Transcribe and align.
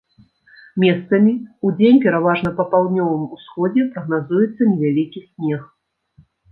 Месцамі, 0.83 1.33
удзень 1.69 2.01
пераважна 2.05 2.55
па 2.57 2.67
паўднёвым 2.73 3.23
усходзе, 3.37 3.81
прагназуецца 3.95 4.61
невялікі 4.75 5.19
снег. 5.29 5.61